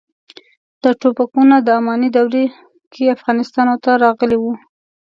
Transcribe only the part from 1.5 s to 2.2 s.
د اماني